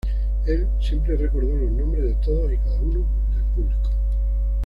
[0.47, 3.05] Él siempre recordó los nombres de todos y cada uno
[3.35, 3.89] del público.